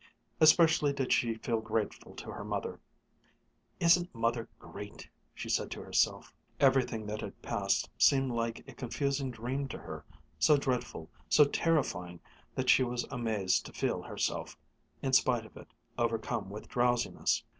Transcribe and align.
Especially 0.39 0.91
did 0.93 1.13
she 1.13 1.35
feel 1.35 1.61
grateful 1.61 2.15
to 2.15 2.31
her 2.31 2.43
mother. 2.43 2.79
"Isn't 3.79 4.15
Mother 4.15 4.49
great!" 4.57 5.07
she 5.35 5.47
said 5.47 5.69
to 5.69 5.81
herself. 5.83 6.33
Everything 6.59 7.05
that 7.05 7.21
had 7.21 7.39
passed 7.43 7.87
seemed 7.99 8.31
like 8.31 8.67
a 8.67 8.73
confusing 8.73 9.29
dream 9.29 9.67
to 9.67 9.77
her, 9.77 10.03
so 10.39 10.57
dreadful, 10.57 11.11
so 11.29 11.45
terrifying 11.45 12.19
that 12.55 12.67
she 12.71 12.81
was 12.81 13.05
amazed 13.11 13.63
to 13.67 13.73
feel 13.73 14.01
herself, 14.01 14.57
in 15.03 15.13
spite 15.13 15.45
of 15.45 15.55
it, 15.55 15.67
overcome 15.99 16.49
with 16.49 16.67
drowsiness. 16.67 17.43